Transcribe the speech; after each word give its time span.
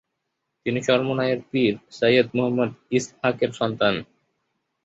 তিনি 0.65 0.79
চরমোনাই-এর 0.87 1.41
পীর 1.51 1.73
সাইয়েদ 1.97 2.27
মুহাম্মদ 2.35 2.69
ইসহাকের 2.97 3.51
সন্তান। 3.59 3.95